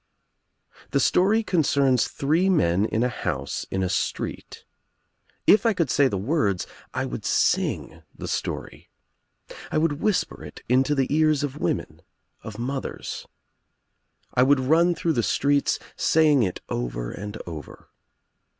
The 0.93 0.99
story 0.99 1.43
concerns 1.43 2.07
three 2.07 2.49
men 2.49 2.85
in 2.85 3.03
a 3.03 3.07
house 3.07 3.67
in 3.69 3.83
a 3.83 3.87
street. 3.87 4.65
If 5.45 5.63
I 5.63 5.73
could 5.73 5.91
say 5.91 6.07
the 6.07 6.17
words 6.17 6.65
I 6.91 7.05
would 7.05 7.23
sing 7.23 8.01
the 8.17 8.27
story. 8.27 8.89
I 9.71 9.77
would 9.77 10.01
whisper 10.01 10.43
it 10.43 10.63
into 10.67 10.95
the 10.95 11.15
ears 11.15 11.43
of 11.43 11.59
women, 11.61 12.01
of 12.41 12.57
mothers. 12.57 13.27
I 14.33 14.41
would 14.41 14.59
run 14.61 14.95
through 14.95 15.13
the 15.13 15.21
streets 15.21 15.77
saying 15.95 16.41
it 16.41 16.61
over 16.67 17.11
and 17.11 17.37
over. 17.45 17.91